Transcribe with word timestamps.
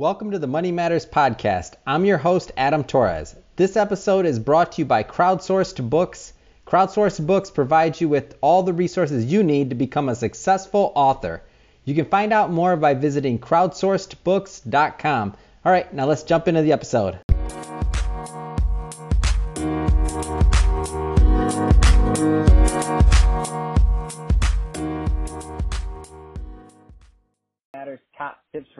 Welcome 0.00 0.30
to 0.30 0.38
the 0.38 0.46
Money 0.46 0.72
Matters 0.72 1.04
Podcast. 1.04 1.74
I'm 1.86 2.06
your 2.06 2.16
host, 2.16 2.52
Adam 2.56 2.84
Torres. 2.84 3.36
This 3.56 3.76
episode 3.76 4.24
is 4.24 4.38
brought 4.38 4.72
to 4.72 4.80
you 4.80 4.86
by 4.86 5.02
Crowdsourced 5.02 5.90
Books. 5.90 6.32
Crowdsourced 6.66 7.26
Books 7.26 7.50
provides 7.50 8.00
you 8.00 8.08
with 8.08 8.34
all 8.40 8.62
the 8.62 8.72
resources 8.72 9.30
you 9.30 9.42
need 9.42 9.68
to 9.68 9.76
become 9.76 10.08
a 10.08 10.14
successful 10.14 10.90
author. 10.94 11.42
You 11.84 11.94
can 11.94 12.06
find 12.06 12.32
out 12.32 12.50
more 12.50 12.76
by 12.76 12.94
visiting 12.94 13.38
crowdsourcedbooks.com. 13.38 15.36
All 15.66 15.70
right, 15.70 15.92
now 15.92 16.06
let's 16.06 16.22
jump 16.22 16.48
into 16.48 16.62
the 16.62 16.72
episode. 16.72 17.18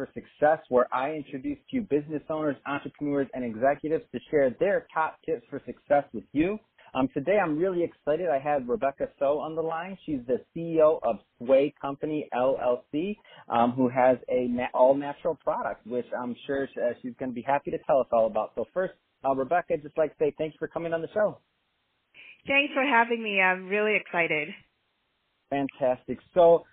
For 0.01 0.09
Success, 0.15 0.65
where 0.71 0.87
I 0.95 1.13
introduce 1.13 1.59
to 1.71 1.77
you 1.77 1.83
business 1.83 2.23
owners, 2.31 2.57
entrepreneurs, 2.67 3.29
and 3.35 3.45
executives 3.45 4.05
to 4.13 4.19
share 4.31 4.57
their 4.59 4.87
top 4.95 5.19
tips 5.27 5.45
for 5.51 5.61
success 5.67 6.05
with 6.15 6.25
you. 6.33 6.59
Um, 6.95 7.09
today, 7.13 7.37
I'm 7.39 7.59
really 7.59 7.85
excited. 7.85 8.27
I 8.31 8.39
have 8.39 8.67
Rebecca 8.67 9.09
So 9.19 9.41
on 9.41 9.55
the 9.55 9.61
line. 9.61 9.99
She's 10.07 10.21
the 10.27 10.43
CEO 10.57 11.01
of 11.03 11.17
Sway 11.39 11.75
Company 11.81 12.29
LLC, 12.35 13.15
um, 13.51 13.73
who 13.73 13.91
has 13.91 14.17
a 14.31 14.49
na- 14.49 14.73
all 14.73 14.95
natural 14.95 15.37
product, 15.45 15.87
which 15.87 16.07
I'm 16.19 16.35
sure 16.47 16.65
uh, 16.65 16.95
she's 17.03 17.13
going 17.19 17.31
to 17.31 17.35
be 17.35 17.45
happy 17.47 17.71
to 17.71 17.79
tell 17.87 18.01
us 18.01 18.07
all 18.11 18.27
about. 18.27 18.53
So 18.55 18.65
first, 18.73 18.95
uh, 19.23 19.35
Rebecca, 19.35 19.75
I'd 19.75 19.83
just 19.83 19.99
like 19.99 20.17
to 20.17 20.25
say 20.25 20.35
thanks 20.39 20.57
for 20.59 20.67
coming 20.67 20.95
on 20.95 21.03
the 21.03 21.09
show. 21.13 21.41
Thanks 22.47 22.73
for 22.73 22.85
having 22.85 23.23
me. 23.23 23.39
I'm 23.39 23.67
really 23.67 23.97
excited. 23.97 24.49
Fantastic. 25.51 26.19
So 26.33 26.65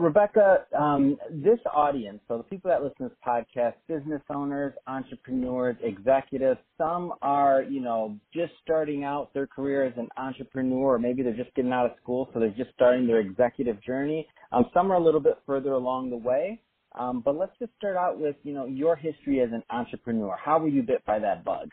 Rebecca, 0.00 0.64
um, 0.78 1.16
this 1.30 1.58
audience, 1.72 2.20
so 2.28 2.38
the 2.38 2.44
people 2.44 2.70
that 2.70 2.82
listen 2.82 2.96
to 2.98 3.08
this 3.08 3.18
podcast, 3.26 3.74
business 3.88 4.22
owners, 4.30 4.72
entrepreneurs, 4.86 5.76
executives, 5.82 6.58
some 6.78 7.14
are, 7.22 7.62
you 7.62 7.80
know, 7.80 8.16
just 8.32 8.52
starting 8.62 9.04
out 9.04 9.32
their 9.34 9.46
career 9.46 9.84
as 9.84 9.92
an 9.96 10.08
entrepreneur, 10.16 10.94
or 10.94 10.98
maybe 10.98 11.22
they're 11.22 11.36
just 11.36 11.54
getting 11.54 11.72
out 11.72 11.86
of 11.86 11.92
school, 12.02 12.28
so 12.32 12.40
they're 12.40 12.50
just 12.50 12.70
starting 12.74 13.06
their 13.06 13.20
executive 13.20 13.82
journey. 13.82 14.26
Um, 14.52 14.66
some 14.72 14.90
are 14.90 14.96
a 14.96 15.02
little 15.02 15.20
bit 15.20 15.38
further 15.46 15.72
along 15.72 16.10
the 16.10 16.16
way. 16.16 16.60
Um, 16.98 17.20
but 17.22 17.36
let's 17.36 17.52
just 17.58 17.72
start 17.76 17.96
out 17.96 18.18
with, 18.18 18.36
you 18.42 18.54
know, 18.54 18.64
your 18.64 18.96
history 18.96 19.40
as 19.40 19.50
an 19.52 19.62
entrepreneur. 19.70 20.34
How 20.42 20.58
were 20.58 20.68
you 20.68 20.82
bit 20.82 21.04
by 21.04 21.18
that 21.18 21.44
bug? 21.44 21.68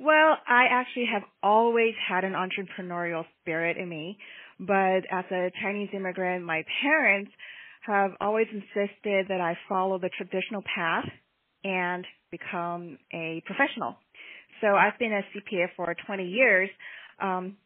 Well, 0.00 0.38
I 0.48 0.64
actually 0.70 1.06
have 1.12 1.22
always 1.42 1.94
had 2.08 2.24
an 2.24 2.32
entrepreneurial 2.32 3.24
spirit 3.40 3.76
in 3.76 3.88
me. 3.88 4.18
But 4.60 5.06
as 5.10 5.24
a 5.32 5.50
Chinese 5.62 5.88
immigrant, 5.94 6.44
my 6.44 6.62
parents 6.82 7.32
have 7.86 8.12
always 8.20 8.46
insisted 8.52 9.26
that 9.28 9.40
I 9.40 9.56
follow 9.68 9.98
the 9.98 10.10
traditional 10.10 10.62
path 10.74 11.08
and 11.64 12.06
become 12.30 12.98
a 13.12 13.42
professional. 13.46 13.96
So 14.60 14.68
I've 14.68 14.98
been 14.98 15.12
a 15.12 15.22
CPA 15.32 15.68
for 15.76 15.96
20 16.06 16.24
years. 16.28 16.68
Um, 17.20 17.56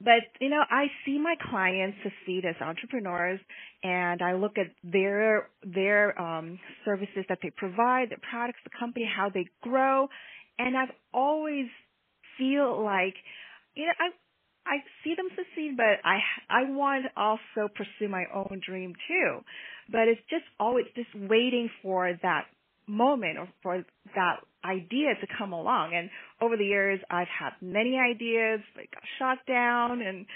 but 0.00 0.22
you 0.40 0.48
know, 0.48 0.62
I 0.70 0.86
see 1.04 1.18
my 1.18 1.34
clients 1.50 1.98
succeed 2.02 2.44
as 2.46 2.54
entrepreneurs, 2.60 3.38
and 3.82 4.22
I 4.22 4.34
look 4.34 4.56
at 4.56 4.68
their 4.82 5.50
their 5.62 6.18
um, 6.20 6.58
services 6.86 7.24
that 7.28 7.38
they 7.42 7.50
provide, 7.50 8.08
the 8.10 8.16
products, 8.30 8.60
the 8.64 8.70
company, 8.78 9.04
how 9.04 9.28
they 9.28 9.46
grow, 9.62 10.08
and 10.58 10.76
I've 10.76 10.94
always 11.12 11.66
feel 12.38 12.82
like 12.82 13.14
you 13.74 13.84
know 13.84 13.92
I 13.98 14.08
I 14.70 14.78
see 15.02 15.14
them 15.16 15.26
succeed, 15.34 15.76
but 15.76 15.98
I 16.04 16.20
I 16.48 16.70
want 16.70 17.06
to 17.06 17.20
also 17.20 17.68
pursue 17.74 18.08
my 18.08 18.24
own 18.32 18.60
dream 18.64 18.94
too. 19.08 19.40
But 19.90 20.06
it's 20.06 20.20
just 20.30 20.44
always 20.60 20.86
just 20.94 21.10
waiting 21.14 21.68
for 21.82 22.12
that 22.22 22.46
moment 22.86 23.38
or 23.38 23.48
for 23.62 23.84
that 24.14 24.36
idea 24.64 25.14
to 25.20 25.26
come 25.36 25.52
along. 25.52 25.94
And 25.94 26.08
over 26.40 26.56
the 26.56 26.64
years, 26.64 27.00
I've 27.10 27.28
had 27.28 27.52
many 27.60 27.98
ideas, 27.98 28.60
but 28.76 28.84
got 28.94 29.02
shot 29.18 29.38
down, 29.48 30.02
and 30.02 30.26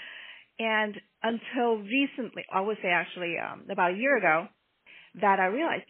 and 0.59 0.95
until 1.23 1.77
recently, 1.77 2.43
I 2.51 2.59
would 2.59 2.77
say 2.83 2.89
actually 2.89 3.35
um, 3.39 3.63
about 3.71 3.93
a 3.93 3.97
year 3.97 4.17
ago, 4.17 4.47
that 5.21 5.39
I 5.39 5.45
realized 5.45 5.85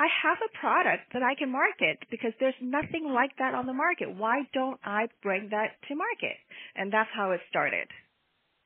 I 0.00 0.08
have 0.24 0.38
a 0.40 0.58
product 0.58 1.12
that 1.12 1.22
I 1.22 1.34
can 1.34 1.52
market 1.52 1.98
because 2.10 2.32
there's 2.40 2.56
nothing 2.62 3.12
like 3.12 3.36
that 3.36 3.52
on 3.52 3.66
the 3.66 3.74
market. 3.76 4.08
Why 4.08 4.48
don't 4.54 4.80
I 4.82 5.08
bring 5.22 5.50
that 5.50 5.76
to 5.88 5.94
market? 5.94 6.40
And 6.80 6.90
that's 6.90 7.10
how 7.14 7.32
it 7.32 7.40
started. 7.50 7.86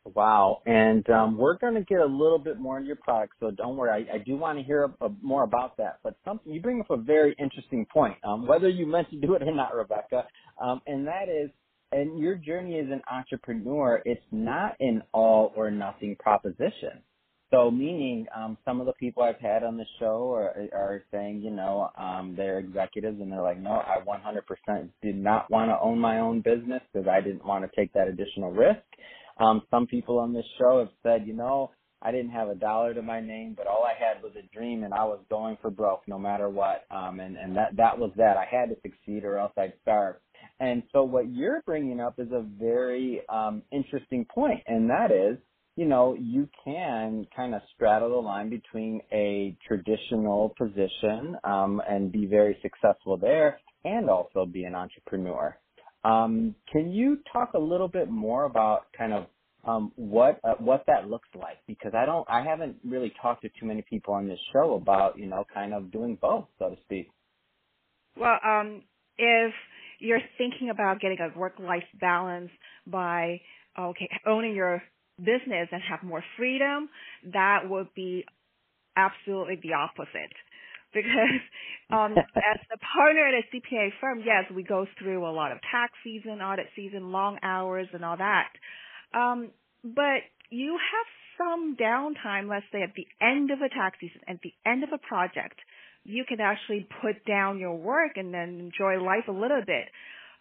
Wow. 0.04 0.62
And 0.66 1.08
um, 1.10 1.36
we're 1.36 1.58
going 1.58 1.75
to 1.75 1.80
get 1.80 1.98
a 1.98 2.06
little 2.06 2.38
bit 2.38 2.60
more 2.60 2.76
into 2.76 2.86
your 2.86 2.97
product, 2.97 3.32
so 3.41 3.50
don't 3.50 3.76
worry. 3.76 4.06
I, 4.08 4.16
I 4.16 4.19
do 4.19 4.36
want 4.36 4.56
to 4.56 4.64
hear 4.64 4.84
a, 4.84 5.06
a, 5.06 5.08
more 5.20 5.42
about 5.42 5.76
that. 5.78 5.98
But 6.04 6.14
something 6.25 6.52
you 6.52 6.60
bring 6.60 6.80
up 6.80 6.91
a 6.91 6.97
very 6.97 7.34
interesting 7.41 7.84
point, 7.92 8.16
um, 8.22 8.47
whether 8.47 8.69
you 8.69 8.86
meant 8.86 9.10
to 9.10 9.16
do 9.16 9.34
it 9.34 9.42
or 9.42 9.52
not, 9.52 9.75
Rebecca, 9.75 10.26
um, 10.62 10.80
and 10.86 11.08
that 11.08 11.28
is, 11.28 11.50
and 11.91 12.16
your 12.16 12.36
journey 12.36 12.78
as 12.78 12.86
an 12.86 13.02
entrepreneur, 13.10 14.00
it's 14.04 14.22
not 14.31 14.76
an 14.78 15.02
all 15.12 15.52
or 15.56 15.72
nothing 15.72 16.14
proposition. 16.16 17.02
So 17.50 17.71
meaning, 17.71 18.27
um, 18.37 18.59
some 18.65 18.81
of 18.81 18.87
the 18.87 18.94
people 18.94 19.22
I've 19.22 19.41
had 19.41 19.62
on 19.65 19.77
the 19.77 19.87
show 20.00 20.32
are, 20.32 20.50
are 20.72 21.05
saying, 21.12 21.43
you 21.43 21.50
know, 21.50 21.91
um, 21.99 22.34
they're 22.37 22.59
executives 22.59 23.21
and 23.21 23.31
they're 23.31 23.43
like, 23.43 23.60
no, 23.60 23.71
I 23.72 23.99
100% 24.06 24.91
did 25.03 25.16
not 25.16 25.50
want 25.50 25.71
to 25.71 25.78
own 25.81 25.99
my 25.99 26.21
own 26.21 26.41
business 26.43 26.82
because 26.93 27.09
I 27.09 27.21
didn't 27.21 27.47
want 27.47 27.65
to 27.65 27.77
take 27.77 27.93
that 27.94 28.09
additional 28.09 28.50
risk. 28.50 28.81
Um, 29.38 29.62
some 29.71 29.87
people 29.87 30.19
on 30.19 30.32
this 30.32 30.47
show 30.59 30.81
have 30.81 30.91
said, 31.03 31.27
you 31.27 31.34
know, 31.34 31.71
I 32.03 32.12
didn't 32.12 32.31
have 32.32 32.49
a 32.49 32.55
dollar 32.55 32.94
to 32.94 33.03
my 33.03 33.21
name, 33.21 33.55
but 33.56 33.66
all 33.66 33.84
I 33.84 33.94
had 33.99 34.22
was 34.22 34.32
a 34.37 34.55
dream 34.55 34.84
and 34.84 34.94
I 34.94 35.05
was 35.05 35.21
going 35.31 35.59
for 35.62 35.71
broke 35.71 36.03
no 36.09 36.19
matter 36.19 36.49
what. 36.50 36.84
Um, 36.91 37.21
and, 37.21 37.37
and 37.37 37.56
that, 37.56 37.76
that 37.76 37.99
was 37.99 38.12
that. 38.16 38.37
I 38.37 38.47
had 38.50 38.71
to 38.71 38.76
succeed 38.82 39.25
or 39.25 39.38
else 39.38 39.53
I'd 39.59 39.75
starve. 39.82 40.16
And 40.61 40.82
so 40.93 41.05
what 41.05 41.31
you're 41.32 41.62
bringing 41.66 42.00
up 42.00 42.19
is 42.19 42.28
a 42.32 42.43
very, 42.43 43.22
um, 43.28 43.62
interesting 43.72 44.26
point, 44.32 44.61
and 44.66 44.91
that 44.91 45.11
is, 45.12 45.38
you 45.77 45.87
know, 45.87 46.17
you 46.19 46.49
can 46.65 47.27
kind 47.35 47.55
of 47.55 47.62
straddle 47.75 48.11
the 48.11 48.17
line 48.17 48.49
between 48.49 49.01
a 49.12 49.57
traditional 49.67 50.55
position 50.57 51.37
um, 51.45 51.83
and 51.89 52.12
be 52.12 52.27
very 52.27 52.57
successful 52.62 53.17
there 53.17 53.59
and 53.85 54.09
also 54.09 54.47
be 54.47 54.65
an 54.65 54.75
entrepreneur. 54.75 55.59
Um, 56.05 56.55
can 56.71 56.93
you 56.93 57.19
talk 57.33 57.55
a 57.55 57.59
little 57.59 57.89
bit 57.89 58.09
more 58.09 58.45
about 58.45 58.87
kind 58.97 59.12
of 59.12 59.27
um, 59.67 59.93
what 59.97 60.39
uh, 60.45 60.55
what 60.59 60.85
that 60.87 61.09
looks 61.09 61.29
like? 61.35 61.57
Because 61.67 61.93
I 61.97 62.05
don't, 62.05 62.29
I 62.29 62.45
haven't 62.45 62.77
really 62.85 63.12
talked 63.21 63.43
to 63.43 63.49
too 63.59 63.67
many 63.67 63.83
people 63.89 64.12
on 64.12 64.29
this 64.29 64.39
show 64.53 64.75
about 64.75 65.19
you 65.19 65.27
know 65.27 65.45
kind 65.53 65.73
of 65.73 65.91
doing 65.91 66.19
both, 66.21 66.45
so 66.59 66.69
to 66.69 66.77
speak. 66.83 67.09
Well, 68.17 68.39
um, 68.47 68.83
if 69.17 69.55
you're 70.01 70.21
thinking 70.37 70.69
about 70.71 71.01
getting 71.01 71.19
a 71.21 71.39
work-life 71.39 71.85
balance 71.99 72.51
by 72.87 73.41
okay 73.79 74.11
owning 74.27 74.55
your 74.55 74.83
business 75.19 75.69
and 75.70 75.82
have 75.88 76.02
more 76.02 76.22
freedom, 76.36 76.88
that 77.32 77.69
would 77.69 77.88
be 77.94 78.25
absolutely 78.97 79.58
the 79.62 79.75
opposite. 79.75 80.34
Because 80.92 81.42
um, 81.91 82.12
as 82.16 82.60
a 82.72 82.78
partner 82.97 83.26
at 83.26 83.34
a 83.34 83.42
CPA 83.54 83.91
firm, 84.00 84.20
yes, 84.25 84.44
we 84.54 84.62
go 84.62 84.86
through 84.98 85.26
a 85.26 85.32
lot 85.32 85.52
of 85.52 85.58
tax 85.70 85.92
season, 86.02 86.41
audit 86.41 86.66
season, 86.76 87.12
long 87.12 87.38
hours, 87.42 87.88
and 87.92 88.04
all 88.04 88.16
that. 88.16 88.48
Um, 89.12 89.50
but 89.82 90.22
you 90.50 90.72
have 90.78 91.06
some 91.36 91.76
downtime, 91.76 92.48
let's 92.48 92.66
say 92.72 92.82
at 92.82 92.94
the 92.94 93.06
end 93.20 93.50
of 93.50 93.58
a 93.60 93.69
tax 93.69 93.98
season, 94.00 94.20
at 94.28 94.41
the 94.42 94.52
end 94.64 94.84
of 94.84 94.91
a 94.92 94.98
project, 94.98 95.58
you 96.04 96.25
can 96.28 96.41
actually 96.41 96.86
put 97.02 97.25
down 97.26 97.58
your 97.58 97.76
work 97.76 98.12
and 98.16 98.32
then 98.32 98.60
enjoy 98.60 99.02
life 99.02 99.26
a 99.28 99.32
little 99.32 99.62
bit. 99.66 99.88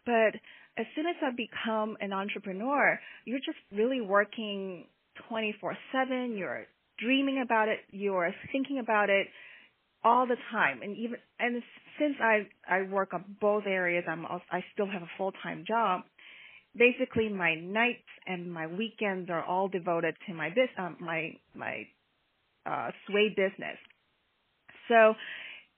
But 0.05 0.39
as 0.77 0.85
soon 0.95 1.05
as 1.05 1.15
I 1.21 1.29
become 1.35 1.97
an 2.01 2.13
entrepreneur, 2.13 2.99
you're 3.25 3.39
just 3.39 3.57
really 3.71 4.01
working 4.01 4.85
24 5.29 5.77
7. 5.91 6.35
You're 6.37 6.65
dreaming 6.99 7.41
about 7.43 7.67
it. 7.67 7.79
You're 7.91 8.33
thinking 8.51 8.79
about 8.79 9.09
it 9.09 9.27
all 10.03 10.27
the 10.27 10.35
time. 10.51 10.81
And 10.81 10.97
even, 10.97 11.17
and 11.39 11.61
since 11.99 12.15
I, 12.21 12.47
I 12.67 12.83
work 12.83 13.13
on 13.13 13.23
both 13.39 13.63
areas, 13.65 14.03
I'm 14.07 14.25
also, 14.25 14.43
I 14.51 14.63
still 14.73 14.87
have 14.87 15.01
a 15.01 15.09
full-time 15.17 15.63
job. 15.67 16.01
Basically, 16.75 17.29
my 17.29 17.55
nights 17.55 18.09
and 18.25 18.51
my 18.51 18.65
weekends 18.67 19.29
are 19.29 19.43
all 19.43 19.67
devoted 19.67 20.15
to 20.27 20.33
my 20.33 20.49
business, 20.49 20.69
um, 20.79 20.97
my, 20.99 21.33
my, 21.55 21.83
uh, 22.65 22.89
sway 23.07 23.29
business. 23.29 23.77
So 24.87 25.13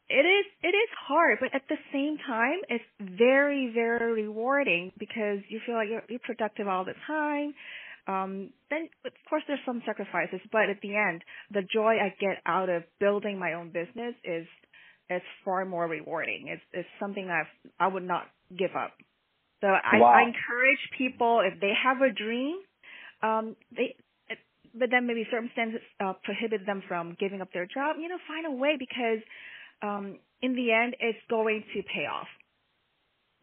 it 0.10 0.26
is 0.26 0.46
it 0.62 0.76
is 0.76 0.90
hard, 1.08 1.40
but 1.42 1.50
at 1.54 1.64
the 1.68 1.78
same 1.92 2.18
time, 2.28 2.60
it's 2.70 2.84
very 3.00 3.72
very 3.74 4.24
rewarding 4.24 4.92
because 5.00 5.40
you 5.50 5.60
feel 5.66 5.76
like 5.76 5.90
you're, 5.90 6.04
you're 6.10 6.20
productive 6.20 6.68
all 6.68 6.86
the 6.86 6.94
time. 7.08 7.54
Um, 8.08 8.50
then 8.70 8.88
of 9.04 9.14
course 9.28 9.44
there's 9.48 9.60
some 9.66 9.82
sacrifices, 9.86 10.40
but 10.52 10.70
at 10.70 10.80
the 10.82 10.96
end, 10.96 11.24
the 11.52 11.64
joy 11.74 11.98
I 11.98 12.14
get 12.20 12.38
out 12.46 12.70
of 12.70 12.84
building 13.00 13.40
my 13.40 13.54
own 13.54 13.72
business 13.72 14.14
is 14.24 14.46
is 15.10 15.22
far 15.44 15.66
more 15.66 15.88
rewarding. 15.88 16.50
It's 16.50 16.64
it's 16.72 16.90
something 17.00 17.28
that 17.28 17.48
I 17.80 17.88
would 17.88 18.04
not 18.06 18.28
give 18.56 18.76
up. 18.78 18.94
So 19.62 19.68
I, 19.68 19.98
wow. 19.98 20.14
I 20.14 20.22
encourage 20.22 20.84
people 20.98 21.42
if 21.42 21.60
they 21.60 21.72
have 21.74 21.98
a 22.02 22.14
dream, 22.14 22.58
um, 23.24 23.56
they 23.76 23.96
but 24.78 24.90
then 24.92 25.08
maybe 25.08 25.26
circumstances 25.32 25.80
uh, 26.04 26.14
prohibit 26.24 26.66
them 26.66 26.84
from 26.88 27.16
giving 27.20 27.42
up 27.42 27.48
their 27.54 27.66
job. 27.66 27.96
You 27.98 28.10
know, 28.10 28.20
find 28.28 28.46
a 28.46 28.52
way 28.52 28.76
because 28.78 29.24
um, 29.82 30.20
in 30.42 30.54
the 30.54 30.72
end, 30.72 30.96
it's 31.00 31.20
going 31.30 31.64
to 31.74 31.84
pay 31.84 32.06
off. 32.06 32.28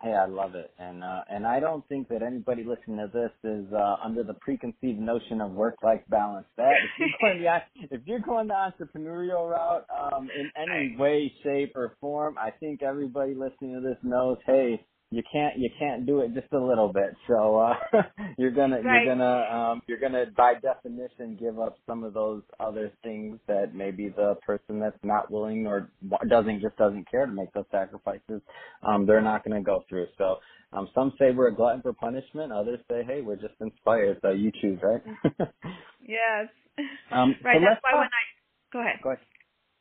Hey, 0.02 0.14
I 0.14 0.26
love 0.26 0.56
it, 0.56 0.72
and 0.80 1.04
uh, 1.04 1.20
and 1.30 1.46
I 1.46 1.60
don't 1.60 1.86
think 1.88 2.08
that 2.08 2.22
anybody 2.22 2.64
listening 2.64 2.96
to 2.96 3.08
this 3.12 3.30
is 3.44 3.72
uh, 3.72 3.96
under 4.02 4.24
the 4.24 4.34
preconceived 4.34 4.98
notion 4.98 5.40
of 5.40 5.52
work-life 5.52 6.00
balance. 6.08 6.46
That 6.56 6.72
if 6.98 6.98
you're 6.98 7.20
going 7.20 7.38
the 7.38 7.62
if 7.92 8.00
you're 8.04 8.18
going 8.18 8.48
the 8.48 8.54
entrepreneurial 8.54 9.48
route 9.48 9.86
um, 9.96 10.28
in 10.36 10.50
any 10.60 10.96
way, 10.96 11.32
shape, 11.44 11.76
or 11.76 11.96
form, 12.00 12.36
I 12.36 12.50
think 12.50 12.82
everybody 12.82 13.34
listening 13.34 13.74
to 13.74 13.80
this 13.80 13.98
knows. 14.02 14.38
Hey, 14.44 14.84
you 15.12 15.22
can't 15.30 15.58
you 15.58 15.68
can't 15.78 16.06
do 16.06 16.20
it 16.20 16.32
just 16.32 16.50
a 16.52 16.58
little 16.58 16.90
bit. 16.90 17.14
So 17.28 17.58
uh, 17.58 17.74
you're 18.38 18.50
gonna 18.50 18.80
right. 18.80 19.04
you're 19.04 19.14
gonna 19.14 19.46
um, 19.54 19.82
you're 19.86 20.00
gonna 20.00 20.24
by 20.34 20.54
definition 20.54 21.36
give 21.38 21.60
up 21.60 21.76
some 21.86 22.02
of 22.02 22.14
those 22.14 22.42
other 22.58 22.90
things 23.04 23.38
that 23.46 23.74
maybe 23.74 24.08
the 24.08 24.36
person 24.44 24.80
that's 24.80 24.96
not 25.02 25.30
willing 25.30 25.66
or 25.66 25.90
doesn't 26.28 26.62
just 26.62 26.76
doesn't 26.78 27.10
care 27.10 27.26
to 27.26 27.32
make 27.32 27.52
those 27.52 27.66
sacrifices. 27.70 28.40
Um, 28.82 29.04
they're 29.04 29.20
not 29.20 29.44
gonna 29.44 29.62
go 29.62 29.84
through. 29.86 30.06
So 30.16 30.36
um, 30.72 30.88
some 30.94 31.12
say 31.18 31.30
we're 31.30 31.48
a 31.48 31.54
glutton 31.54 31.82
for 31.82 31.92
punishment. 31.92 32.50
Others 32.50 32.80
say, 32.90 33.02
hey, 33.06 33.20
we're 33.20 33.36
just 33.36 33.54
inspired. 33.60 34.18
So 34.22 34.30
you 34.30 34.50
choose, 34.62 34.80
right? 34.82 35.02
yes. 36.00 36.48
Um, 37.12 37.36
right. 37.44 37.58
So 37.58 37.66
that's 37.68 37.82
why 37.82 37.90
talk, 37.90 38.00
when 38.00 38.08
I 38.08 38.72
go 38.72 38.80
ahead. 38.80 38.96
Go 39.02 39.10
ahead. 39.10 39.24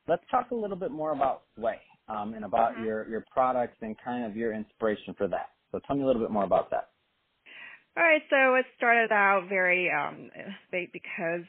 Let's 0.09 0.23
talk 0.29 0.51
a 0.51 0.55
little 0.55 0.75
bit 0.75 0.91
more 0.91 1.13
about 1.13 1.43
Sway 1.55 1.79
um, 2.07 2.33
and 2.33 2.45
about 2.45 2.73
mm-hmm. 2.73 2.85
your, 2.85 3.07
your 3.07 3.25
products 3.31 3.77
and 3.81 3.95
kind 4.03 4.25
of 4.25 4.35
your 4.35 4.53
inspiration 4.53 5.13
for 5.17 5.27
that. 5.27 5.49
So 5.71 5.79
tell 5.87 5.95
me 5.95 6.03
a 6.03 6.05
little 6.05 6.21
bit 6.21 6.31
more 6.31 6.43
about 6.43 6.69
that. 6.71 6.89
All 7.97 8.03
right, 8.03 8.21
so 8.29 8.55
it 8.55 8.65
started 8.77 9.11
out 9.11 9.47
very 9.49 9.91
um 9.91 10.29
because 10.71 11.43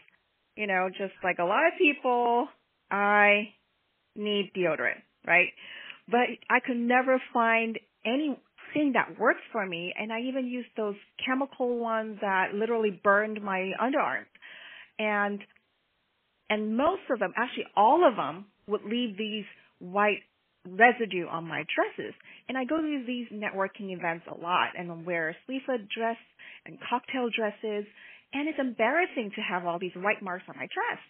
you 0.57 0.67
know, 0.67 0.89
just 0.91 1.15
like 1.25 1.39
a 1.39 1.45
lot 1.45 1.67
of 1.67 1.73
people, 1.79 2.47
I 2.91 3.55
need 4.15 4.53
deodorant, 4.57 5.01
right? 5.27 5.49
But 6.09 6.29
I 6.51 6.61
could 6.61 6.77
never 6.77 7.23
find 7.33 7.79
anything 8.05 8.93
that 8.95 9.19
works 9.19 9.41
for 9.51 9.65
me, 9.65 9.95
and 9.97 10.13
I 10.13 10.21
even 10.21 10.47
used 10.47 10.69
those 10.77 10.97
chemical 11.25 11.79
ones 11.79 12.19
that 12.21 12.55
literally 12.55 13.01
burned 13.03 13.43
my 13.43 13.71
underarms, 13.81 14.27
and 14.99 15.41
and 16.51 16.77
most 16.77 17.03
of 17.11 17.19
them, 17.19 17.33
actually 17.37 17.67
all 17.77 18.07
of 18.07 18.17
them, 18.17 18.47
would 18.67 18.85
leave 18.85 19.17
these 19.17 19.45
white 19.79 20.21
residue 20.69 21.27
on 21.29 21.47
my 21.47 21.65
dresses. 21.75 22.15
And 22.49 22.57
I 22.57 22.65
go 22.65 22.77
to 22.79 23.05
these 23.07 23.27
networking 23.33 23.95
events 23.97 24.27
a 24.31 24.39
lot 24.39 24.71
and 24.79 24.91
I 24.91 24.95
wear 24.95 25.31
a 25.31 25.37
sleeve 25.47 25.63
dress 25.67 26.17
and 26.67 26.79
cocktail 26.89 27.29
dresses 27.35 27.87
and 28.33 28.49
it's 28.49 28.59
embarrassing 28.59 29.33
to 29.35 29.43
have 29.43 29.67
all 29.67 29.79
these 29.79 29.95
white 29.97 30.23
marks 30.23 30.45
on 30.49 30.57
my 30.57 30.67
dress. 30.73 31.01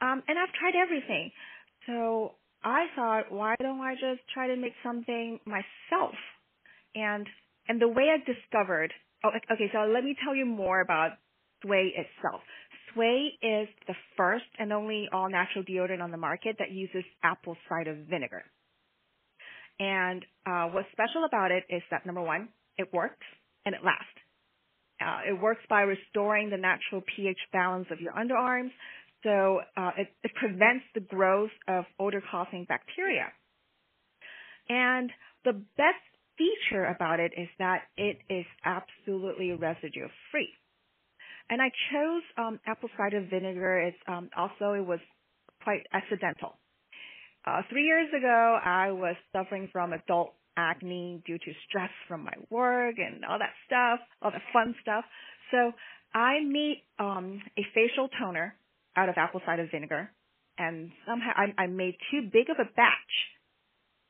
Um, 0.00 0.22
and 0.26 0.38
I've 0.38 0.52
tried 0.58 0.74
everything. 0.74 1.30
So 1.86 2.32
I 2.64 2.86
thought, 2.96 3.30
why 3.30 3.56
don't 3.60 3.80
I 3.80 3.94
just 3.94 4.22
try 4.32 4.48
to 4.48 4.56
make 4.56 4.72
something 4.82 5.38
myself? 5.44 6.14
And 6.94 7.26
and 7.68 7.80
the 7.80 7.88
way 7.88 8.10
I 8.10 8.18
discovered, 8.18 8.92
oh, 9.24 9.30
okay, 9.52 9.70
so 9.72 9.86
let 9.92 10.02
me 10.02 10.16
tell 10.24 10.34
you 10.34 10.44
more 10.44 10.80
about 10.80 11.12
Sway 11.62 11.94
itself. 11.94 12.40
Sway 12.92 13.32
is 13.40 13.68
the 13.86 13.94
first 14.16 14.44
and 14.58 14.72
only 14.72 15.08
all 15.12 15.30
natural 15.30 15.64
deodorant 15.64 16.02
on 16.02 16.10
the 16.10 16.16
market 16.16 16.56
that 16.58 16.72
uses 16.72 17.04
apple 17.22 17.56
cider 17.68 17.96
vinegar. 18.08 18.42
And 19.78 20.24
uh, 20.46 20.66
what's 20.68 20.88
special 20.92 21.24
about 21.24 21.50
it 21.50 21.64
is 21.68 21.82
that 21.90 22.06
number 22.06 22.22
one, 22.22 22.48
it 22.78 22.92
works 22.92 23.26
and 23.64 23.74
it 23.74 23.82
lasts. 23.84 24.06
Uh, 25.00 25.20
it 25.30 25.40
works 25.40 25.62
by 25.68 25.82
restoring 25.82 26.50
the 26.50 26.56
natural 26.56 27.02
pH 27.16 27.38
balance 27.52 27.86
of 27.90 28.00
your 28.00 28.12
underarms, 28.12 28.70
so 29.24 29.60
uh, 29.76 29.90
it, 29.96 30.08
it 30.22 30.32
prevents 30.34 30.84
the 30.94 31.00
growth 31.00 31.50
of 31.68 31.84
odor-causing 31.98 32.66
bacteria. 32.68 33.26
And 34.68 35.10
the 35.44 35.52
best 35.76 36.02
feature 36.38 36.84
about 36.84 37.20
it 37.20 37.32
is 37.36 37.48
that 37.58 37.82
it 37.96 38.18
is 38.28 38.46
absolutely 38.64 39.52
residue-free. 39.52 40.48
And 41.50 41.60
I 41.60 41.70
chose 41.92 42.22
um, 42.38 42.60
apple 42.66 42.88
cider 42.96 43.26
vinegar. 43.28 43.80
It's 43.80 43.96
um, 44.08 44.30
also 44.36 44.72
it 44.72 44.86
was 44.86 45.00
quite 45.62 45.86
accidental. 45.92 46.54
Uh, 47.44 47.62
three 47.70 47.84
years 47.84 48.08
ago, 48.16 48.58
I 48.64 48.92
was 48.92 49.16
suffering 49.32 49.68
from 49.72 49.92
adult 49.92 50.34
acne 50.56 51.22
due 51.26 51.38
to 51.38 51.52
stress 51.68 51.90
from 52.06 52.24
my 52.24 52.34
work 52.50 52.96
and 52.98 53.24
all 53.24 53.38
that 53.38 53.54
stuff, 53.66 54.00
all 54.20 54.30
the 54.30 54.42
fun 54.52 54.74
stuff. 54.82 55.04
So 55.50 55.72
I 56.14 56.40
made 56.46 56.82
um, 56.98 57.40
a 57.58 57.62
facial 57.74 58.08
toner 58.20 58.54
out 58.96 59.08
of 59.08 59.16
apple 59.16 59.40
cider 59.44 59.66
vinegar, 59.70 60.10
and 60.58 60.90
somehow 61.06 61.32
I, 61.34 61.62
I 61.62 61.66
made 61.66 61.96
too 62.10 62.28
big 62.32 62.50
of 62.50 62.56
a 62.60 62.68
batch. 62.76 63.14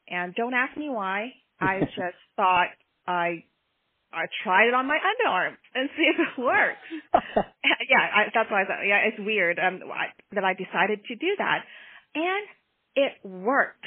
And 0.09 0.35
don't 0.35 0.55
ask 0.55 0.77
me 0.77 0.91
why. 0.91 1.33
I 1.61 1.81
just 1.81 2.19
thought 2.37 2.75
I 3.07 3.45
I 4.13 4.27
tried 4.45 4.69
it 4.69 4.75
on 4.75 4.87
my 4.87 4.99
underarm 4.99 5.57
and 5.75 5.89
see 5.97 6.05
if 6.05 6.17
it 6.21 6.43
works. 6.43 6.85
yeah, 7.89 8.05
I, 8.13 8.23
that's 8.35 8.51
why 8.51 8.63
I 8.63 8.67
thought. 8.67 8.85
Yeah, 8.87 9.09
it's 9.09 9.17
weird 9.19 9.59
um, 9.59 9.81
that 10.33 10.45
I 10.45 10.53
decided 10.53 11.01
to 11.07 11.15
do 11.15 11.33
that, 11.39 11.65
and 12.15 12.45
it 12.95 13.13
worked. 13.25 13.85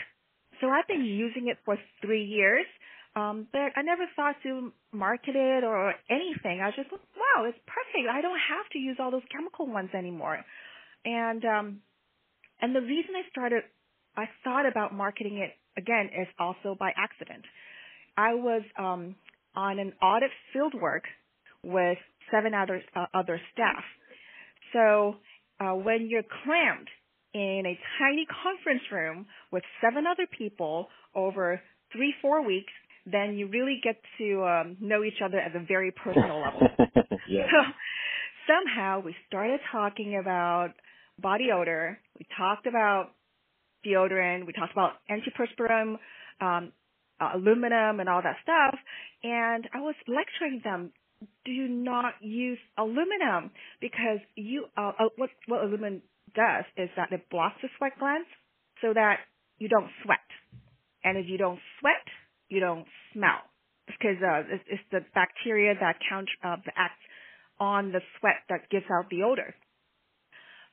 So 0.62 0.68
I've 0.70 0.88
been 0.88 1.06
using 1.06 1.48
it 1.48 1.58
for 1.66 1.78
three 2.02 2.24
years, 2.24 2.66
um, 3.16 3.48
but 3.52 3.72
I 3.76 3.82
never 3.84 4.04
thought 4.16 4.36
to 4.44 4.72
market 4.92 5.36
it 5.36 5.64
or 5.64 5.94
anything. 6.10 6.62
I 6.62 6.68
was 6.68 6.76
just, 6.76 6.92
wow, 6.92 7.46
it's 7.46 7.58
perfect. 7.66 8.10
I 8.10 8.22
don't 8.22 8.40
have 8.50 8.70
to 8.74 8.80
use 8.80 8.98
all 9.00 9.12
those 9.12 9.28
chemical 9.32 9.68
ones 9.68 9.90
anymore. 9.94 10.40
And 11.06 11.46
um, 11.46 11.82
and 12.62 12.76
the 12.76 12.82
reason 12.82 13.14
I 13.16 13.30
started, 13.30 13.64
I 14.16 14.26
thought 14.44 14.66
about 14.66 14.94
marketing 14.94 15.38
it 15.38 15.52
again 15.80 16.10
is 16.20 16.28
also 16.40 16.76
by 16.80 16.92
accident. 16.98 17.44
I 18.18 18.34
was 18.34 18.64
um, 18.80 19.16
on 19.56 19.78
an 19.78 19.94
audit 20.02 20.32
field 20.52 20.74
work 20.74 21.04
with 21.64 21.98
seven 22.32 22.54
other 22.54 22.82
uh, 22.96 23.06
other 23.14 23.40
staff. 23.54 23.84
So 24.74 25.16
uh, 25.60 25.74
when 25.76 26.08
you're 26.10 26.24
clamped 26.44 26.90
in 27.36 27.64
a 27.66 27.78
tiny 28.00 28.26
conference 28.44 28.84
room 28.94 29.26
with 29.52 29.62
seven 29.82 30.06
other 30.08 30.26
people 30.26 30.88
over 31.14 31.62
three, 31.92 32.14
four 32.22 32.48
weeks, 32.48 32.72
then 33.06 33.36
you 33.36 33.48
really 33.48 33.82
get 33.84 33.98
to 34.18 34.44
um, 34.46 34.78
know 34.80 35.04
each 35.04 35.22
other 35.24 35.38
at 35.38 35.54
a 35.54 35.60
very 35.60 35.92
personal 35.92 36.42
level. 36.42 36.62
yeah. 37.30 37.44
So 37.52 37.60
somehow 38.48 39.02
we 39.04 39.14
started 39.28 39.60
talking 39.70 40.18
about 40.18 40.70
body 41.22 41.48
odor. 41.54 42.00
We 42.18 42.26
talked 42.38 42.68
about 42.68 43.10
deodorant. 43.86 44.48
We 44.48 44.54
talked 44.54 44.72
about 44.72 44.94
antiperspirant, 45.12 45.98
um, 46.40 46.72
uh, 47.20 47.32
aluminum, 47.36 48.00
and 48.00 48.08
all 48.08 48.22
that 48.24 48.38
stuff. 48.44 48.80
And 49.24 49.68
I 49.74 49.82
was 49.82 49.96
lecturing 50.08 50.62
them 50.64 50.94
do 51.44 51.68
not 51.68 52.14
use 52.22 52.60
aluminum 52.78 53.52
because 53.82 54.20
you 54.36 54.66
uh, 54.78 54.92
uh, 55.00 55.10
what 55.18 55.30
what 55.48 55.64
aluminum 55.64 56.02
does 56.36 56.66
is 56.78 56.90
that 56.96 57.12
it 57.12 57.30
blocks 57.30 57.58
the 57.62 57.70
sweat 57.78 57.94
glands 58.00 58.28
so 58.82 58.94
that 58.94 59.20
you 59.58 59.70
don't 59.70 59.90
sweat. 60.04 60.28
And 61.04 61.18
if 61.18 61.26
you 61.28 61.38
don't 61.38 61.60
sweat, 61.80 62.06
you 62.50 62.60
don't 62.60 62.86
smell 63.14 63.42
because 63.88 64.18
uh, 64.22 64.42
it's, 64.50 64.64
it's 64.68 64.88
the 64.92 65.02
bacteria 65.14 65.74
that 65.80 65.98
count 66.10 66.28
uh, 66.44 66.58
acts 66.76 67.02
on 67.60 67.92
the 67.92 68.02
sweat 68.20 68.42
that 68.50 68.70
gives 68.70 68.86
out 68.92 69.10
the 69.10 69.24
odor. 69.24 69.54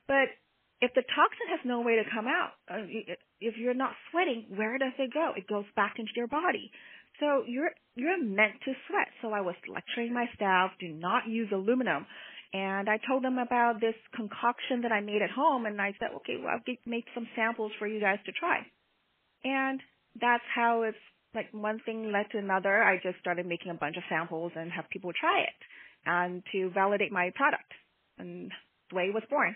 But 0.07 0.33
if 0.81 0.91
the 0.95 1.03
toxin 1.15 1.47
has 1.49 1.61
no 1.63 1.81
way 1.81 1.95
to 1.95 2.03
come 2.13 2.27
out, 2.27 2.59
uh, 2.67 2.83
if 3.39 3.55
you're 3.57 3.73
not 3.73 3.93
sweating, 4.11 4.45
where 4.55 4.77
does 4.77 4.93
it 4.97 5.13
go? 5.13 5.31
It 5.37 5.47
goes 5.47 5.65
back 5.75 5.95
into 5.97 6.11
your 6.15 6.27
body. 6.27 6.71
So 7.19 7.43
you're 7.47 7.71
you're 7.95 8.21
meant 8.21 8.59
to 8.65 8.73
sweat. 8.89 9.07
So 9.21 9.29
I 9.31 9.41
was 9.41 9.55
lecturing 9.69 10.13
my 10.13 10.25
staff, 10.35 10.71
do 10.79 10.89
not 10.89 11.27
use 11.27 11.49
aluminum. 11.53 12.05
And 12.53 12.87
I 12.87 12.99
told 13.07 13.23
them 13.23 13.39
about 13.39 13.81
this 13.81 13.95
concoction 14.15 14.81
that 14.83 14.91
I 14.91 15.01
made 15.01 15.23
at 15.23 15.31
home, 15.31 15.65
and 15.65 15.81
I 15.81 15.93
said, 15.99 16.09
okay, 16.17 16.37
well, 16.37 16.53
I'll 16.53 16.75
make 16.85 17.05
some 17.15 17.27
samples 17.35 17.71
for 17.79 17.87
you 17.87 17.99
guys 17.99 18.19
to 18.25 18.31
try. 18.31 18.59
And 19.43 19.79
that's 20.21 20.43
how 20.53 20.83
it's 20.83 20.97
like 21.33 21.47
one 21.51 21.79
thing 21.83 22.11
led 22.11 22.29
to 22.31 22.37
another. 22.37 22.83
I 22.83 22.97
just 23.01 23.19
started 23.19 23.47
making 23.47 23.71
a 23.71 23.75
bunch 23.75 23.97
of 23.97 24.03
samples 24.07 24.51
and 24.55 24.71
have 24.71 24.87
people 24.91 25.11
try 25.19 25.41
it, 25.41 25.55
and 26.05 26.43
to 26.51 26.69
validate 26.69 27.11
my 27.11 27.31
product. 27.35 27.71
And 28.19 28.51
Sway 28.91 29.09
was 29.11 29.23
born. 29.29 29.55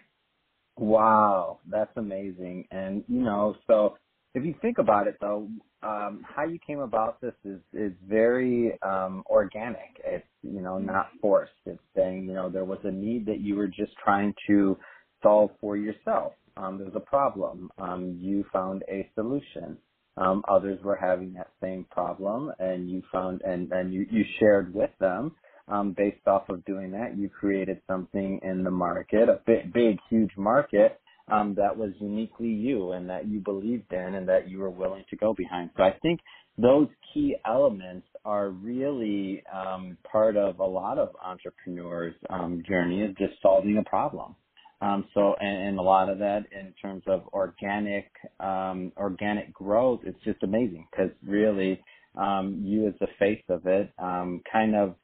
Wow, 0.76 1.60
that's 1.70 1.96
amazing. 1.98 2.68
And 2.72 3.04
you 3.08 3.22
know, 3.22 3.56
so 3.68 3.98
if 4.38 4.46
you 4.46 4.56
think 4.62 4.80
about 4.80 5.08
it 5.08 5.18
though, 5.22 5.50
um, 5.84 6.26
how 6.28 6.46
you 6.46 6.60
came 6.66 6.80
about 6.82 7.22
this 7.22 7.36
is 7.46 7.62
is 7.74 7.94
very 8.08 8.80
um, 8.84 9.24
organic. 9.30 10.02
It's 10.06 10.28
you 10.44 10.62
know 10.62 10.80
not 10.80 11.10
forced. 11.22 11.54
It's 11.66 11.82
saying 11.96 12.28
you 12.28 12.36
know 12.36 12.50
there 12.50 12.66
was 12.66 12.80
a 12.86 12.92
need 12.92 13.28
that 13.28 13.42
you 13.42 13.56
were 13.56 13.68
just 13.70 13.94
trying 14.04 14.34
to 14.48 14.78
solve 15.24 15.52
for 15.62 15.78
yourself. 15.78 16.34
Um, 16.58 16.78
there 16.80 16.88
was 16.88 16.96
a 16.98 17.10
problem. 17.10 17.72
Um, 17.80 18.20
you 18.22 18.46
found 18.54 18.84
a 18.90 19.12
solution. 19.16 19.80
Um, 20.18 20.44
others 20.50 20.80
were 20.84 20.98
having 20.98 21.34
that 21.36 21.52
same 21.62 21.86
problem, 21.92 22.52
and 22.60 22.90
you 22.92 23.04
found 23.12 23.42
and 23.44 23.72
and 23.74 23.94
you 23.94 24.08
you 24.12 24.26
shared 24.40 24.74
with 24.74 24.92
them. 25.00 25.36
Um, 25.70 25.96
based 25.98 26.28
off 26.28 26.50
of 26.50 26.66
doing 26.66 26.92
that, 26.92 27.18
you 27.18 27.30
created 27.30 27.82
something 27.88 28.40
in 28.44 28.64
the 28.66 28.72
market, 28.72 29.30
a 29.30 29.42
big, 29.48 29.74
big, 29.74 29.98
huge 30.10 30.32
market 30.38 31.00
um, 31.30 31.56
that 31.56 31.76
was 31.76 31.92
uniquely 32.00 32.48
you 32.48 32.94
and 32.94 33.10
that 33.10 33.28
you 33.28 33.40
believed 33.40 33.92
in 33.92 34.16
and 34.16 34.28
that 34.30 34.50
you 34.50 34.60
were 34.60 34.70
willing 34.70 35.04
to 35.10 35.16
go 35.16 35.34
behind. 35.34 35.70
So 35.78 35.84
I 35.84 35.94
think 36.02 36.20
those 36.58 36.88
key 37.14 37.36
elements 37.46 38.08
are 38.26 38.50
really 38.50 39.44
um, 39.54 39.98
part 40.10 40.38
of 40.38 40.60
a 40.60 40.66
lot 40.66 40.98
of 40.98 41.10
entrepreneurs' 41.24 42.16
um, 42.30 42.64
journey 42.68 43.02
is 43.02 43.16
just 43.18 43.34
solving 43.42 43.78
a 43.78 43.90
problem. 43.90 44.36
Um, 44.82 45.06
so, 45.14 45.36
and, 45.40 45.70
and, 45.70 45.80
a 45.80 45.82
lot 45.82 46.08
of 46.08 46.20
that 46.20 46.46
in 46.52 46.72
terms 46.80 47.02
of 47.08 47.28
organic, 47.34 48.12
um, 48.40 48.92
organic 48.96 49.52
growth, 49.52 50.02
it's 50.04 50.24
just 50.24 50.44
amazing 50.44 50.88
because 50.92 51.10
really, 51.26 51.82
um, 52.16 52.62
you 52.64 52.88
as 52.88 52.94
the 53.00 53.08
face 53.18 53.44
of 53.50 53.66
it, 53.66 53.92
um, 53.98 54.42
kind 54.52 54.76
of, 54.76 54.96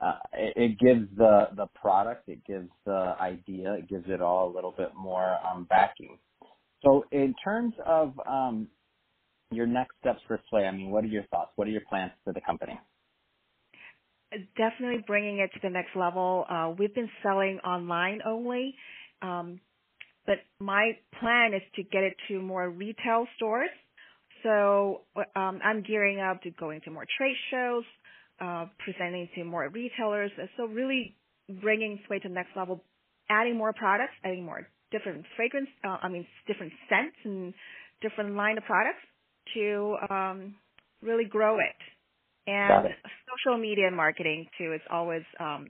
uh, 0.00 0.18
it, 0.32 0.52
it, 0.56 0.78
gives 0.78 1.06
the, 1.16 1.48
the 1.56 1.66
product, 1.74 2.28
it 2.28 2.44
gives 2.46 2.68
the 2.86 3.14
idea, 3.20 3.74
it 3.74 3.88
gives 3.88 4.04
it 4.08 4.20
all 4.22 4.50
a 4.50 4.52
little 4.54 4.74
bit 4.76 4.90
more, 4.96 5.36
um, 5.46 5.66
backing. 5.68 6.18
So 6.82 7.04
in 7.12 7.34
terms 7.42 7.74
of, 7.84 8.18
um, 8.26 8.68
your 9.50 9.66
next 9.66 9.96
steps 10.00 10.20
for 10.28 10.40
Sway, 10.48 10.64
I 10.66 10.70
mean, 10.70 10.90
what 10.90 11.02
are 11.04 11.08
your 11.08 11.24
thoughts? 11.24 11.50
What 11.56 11.66
are 11.66 11.72
your 11.72 11.82
plans 11.88 12.12
for 12.24 12.32
the 12.32 12.40
company? 12.40 12.78
Definitely 14.56 15.02
bringing 15.06 15.40
it 15.40 15.50
to 15.54 15.58
the 15.60 15.70
next 15.70 15.96
level. 15.96 16.44
Uh, 16.48 16.72
we've 16.78 16.94
been 16.94 17.10
selling 17.22 17.58
online 17.64 18.20
only 18.24 18.76
um, 19.22 19.60
but 20.26 20.38
my 20.58 20.92
plan 21.18 21.54
is 21.54 21.62
to 21.76 21.82
get 21.82 22.02
it 22.02 22.14
to 22.28 22.40
more 22.40 22.68
retail 22.68 23.26
stores. 23.36 23.70
So 24.42 25.02
um, 25.36 25.60
I'm 25.64 25.82
gearing 25.82 26.20
up 26.20 26.42
to 26.42 26.50
going 26.50 26.80
to 26.82 26.90
more 26.90 27.06
trade 27.18 27.36
shows, 27.50 27.84
uh, 28.40 28.66
presenting 28.78 29.28
to 29.34 29.44
more 29.44 29.68
retailers. 29.68 30.30
So 30.56 30.66
really 30.66 31.16
bringing 31.60 32.00
Sway 32.06 32.18
to 32.20 32.28
the 32.28 32.34
next 32.34 32.56
level, 32.56 32.84
adding 33.28 33.56
more 33.56 33.72
products, 33.72 34.14
adding 34.24 34.44
more 34.44 34.66
different 34.90 35.24
fragrance, 35.36 35.68
uh, 35.84 35.98
I 36.02 36.08
mean 36.08 36.26
different 36.46 36.72
scents 36.88 37.16
and 37.24 37.54
different 38.02 38.34
line 38.34 38.58
of 38.58 38.64
products 38.64 39.02
to 39.54 39.96
um, 40.10 40.54
really 41.02 41.24
grow 41.24 41.58
it. 41.58 41.80
And 42.46 42.86
it. 42.86 42.92
social 43.28 43.58
media 43.58 43.90
marketing 43.92 44.46
too 44.58 44.72
is 44.74 44.80
always 44.90 45.22
um, 45.38 45.68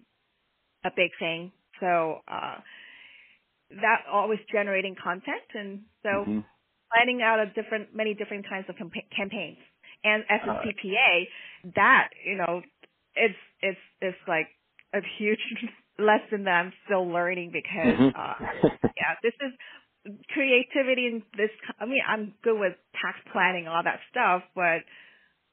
a 0.84 0.90
big 0.94 1.10
thing. 1.18 1.52
So 1.80 2.20
uh, 2.28 2.56
that 3.70 4.02
always 4.10 4.38
generating 4.52 4.94
content, 5.02 5.46
and 5.54 5.80
so 6.02 6.08
mm-hmm. 6.08 6.40
planning 6.92 7.22
out 7.22 7.38
a 7.40 7.46
different, 7.54 7.94
many 7.94 8.14
different 8.14 8.48
kinds 8.48 8.66
of 8.68 8.76
campaigns. 8.76 9.58
And 10.04 10.24
as 10.28 10.40
a 10.44 10.66
CPA, 10.66 11.74
that 11.76 12.08
you 12.24 12.36
know, 12.36 12.62
it's 13.14 13.34
it's 13.60 13.78
it's 14.00 14.18
like 14.26 14.48
a 14.94 15.00
huge 15.18 15.38
lesson 15.98 16.44
that 16.44 16.52
I'm 16.52 16.72
still 16.86 17.06
learning 17.08 17.52
because 17.52 17.98
mm-hmm. 17.98 18.18
uh, 18.18 18.68
yeah, 18.96 19.14
this 19.22 19.34
is 19.40 19.52
creativity 20.32 21.06
and 21.06 21.22
this. 21.36 21.50
I 21.78 21.84
mean, 21.84 22.02
I'm 22.06 22.34
good 22.42 22.58
with 22.58 22.74
tax 23.00 23.18
planning, 23.32 23.66
and 23.66 23.74
all 23.74 23.82
that 23.84 24.00
stuff, 24.10 24.42
but 24.54 24.80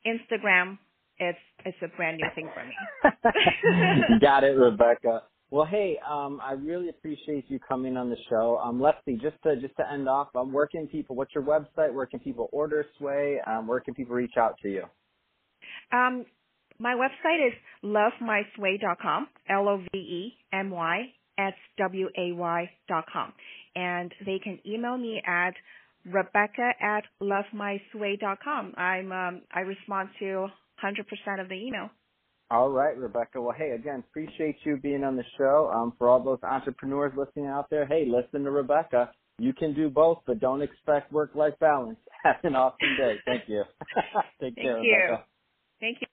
Instagram, 0.06 0.78
it's 1.18 1.40
it's 1.66 1.78
a 1.82 1.96
brand 1.96 2.18
new 2.18 2.28
thing 2.36 2.50
for 2.54 2.64
me. 2.64 4.20
Got 4.22 4.44
it, 4.44 4.58
Rebecca. 4.58 5.24
Well, 5.50 5.66
hey, 5.66 5.98
um, 6.10 6.42
I 6.44 6.54
really 6.54 6.90
appreciate 6.90 7.46
you 7.48 7.60
coming 7.60 7.96
on 7.96 8.10
the 8.10 8.18
show. 8.30 8.58
Um, 8.58 8.82
Leslie, 8.82 9.20
just 9.22 9.42
to 9.44 9.56
just 9.62 9.76
to 9.78 9.90
end 9.92 10.10
off, 10.10 10.28
um, 10.36 10.52
where 10.52 10.68
can 10.68 10.88
people? 10.88 11.16
What's 11.16 11.34
your 11.34 11.44
website? 11.46 11.94
Where 11.94 12.06
can 12.06 12.20
people 12.20 12.50
order 12.52 12.86
Sway? 12.98 13.40
Um, 13.48 13.66
where 13.66 13.80
can 13.80 13.94
people 13.94 14.16
reach 14.16 14.36
out 14.38 14.56
to 14.64 14.70
you? 14.70 14.84
Um, 15.94 16.26
my 16.80 16.96
website 16.96 17.48
is 17.48 17.54
lovemysway.com. 17.84 19.28
L 19.50 19.70
O 19.70 19.78
V 19.78 19.98
E 19.98 20.38
M 20.54 20.70
Y 20.70 21.14
S 21.38 21.54
W 21.78 22.10
A 22.18 22.34
Y 22.34 22.70
dot 22.90 23.06
com, 23.12 23.34
and 23.76 24.14
they 24.26 24.40
can 24.44 24.60
email 24.68 24.98
me 24.98 25.22
at 25.26 25.54
Rebecca 26.06 26.72
at 26.82 27.04
lovemysway.com. 27.22 28.74
I'm 28.78 29.12
um, 29.14 29.42
I 29.54 29.62
respond 29.62 30.10
to 30.20 30.48
100% 30.84 31.42
of 31.42 31.50
the 31.50 31.56
email. 31.56 31.90
All 32.50 32.70
right, 32.70 32.98
Rebecca. 32.98 33.42
Well, 33.42 33.56
hey, 33.58 33.72
again, 33.72 34.04
appreciate 34.10 34.56
you 34.64 34.78
being 34.78 35.04
on 35.04 35.18
the 35.18 35.24
show. 35.38 35.70
Um, 35.74 35.94
for 35.98 36.08
all 36.08 36.24
those 36.24 36.40
entrepreneurs 36.44 37.12
listening 37.18 37.48
out 37.48 37.70
there, 37.70 37.86
hey, 37.86 38.06
listen 38.08 38.46
to 38.46 38.52
Rebecca. 38.52 39.12
You 39.38 39.54
can 39.54 39.74
do 39.74 39.90
both, 39.90 40.20
but 40.26 40.40
don't 40.40 40.62
expect 40.62 41.12
work-life 41.12 41.56
balance. 41.60 42.00
Have 42.24 42.38
an 42.44 42.56
awesome 42.56 42.96
day. 42.98 43.18
Thank 43.26 43.50
you. 43.50 43.64
Take 44.42 44.56
Thank 44.56 44.68
care, 44.68 44.82
you. 44.82 44.94
Rebecca. 44.94 45.26
Thank 45.82 45.98
you. 46.02 46.08